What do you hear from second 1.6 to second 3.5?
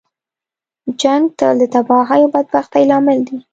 د تباهۍ او بدبختۍ لامل وي.